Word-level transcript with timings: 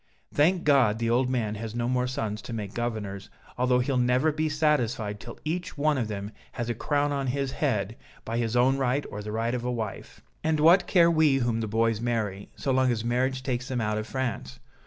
Thank 0.33 0.63
God, 0.63 0.97
the 0.97 1.11
old 1.11 1.29
man 1.29 1.53
has 1.53 1.75
no 1.75 1.87
more 1.87 2.07
sons 2.07 2.41
to 2.41 2.53
make 2.53 2.73
governors, 2.73 3.29
although 3.55 3.77
he'll 3.77 3.97
never 3.99 4.31
be 4.31 4.49
satisfied 4.49 5.19
till 5.19 5.37
each 5.45 5.77
one 5.77 5.95
of 5.95 6.07
them 6.07 6.31
has 6.53 6.71
a 6.71 6.73
crown 6.73 7.11
on 7.11 7.27
his 7.27 7.51
head, 7.51 7.97
by 8.25 8.39
his 8.39 8.55
own 8.55 8.79
right 8.79 9.05
or 9.11 9.21
the 9.21 9.31
right 9.31 9.53
of 9.53 9.63
a 9.63 9.71
wife." 9.71 10.21
"And 10.43 10.59
what 10.59 10.87
care 10.87 11.11
we 11.11 11.35
whom 11.35 11.59
the 11.61 11.67
boys 11.67 12.01
marry, 12.01 12.49
so 12.55 12.71
long 12.71 12.91
as 12.91 13.05
marriage 13.05 13.43
takes 13.43 13.67
them 13.67 13.79
out 13.79 13.99
of 13.99 14.07
France? 14.07 14.59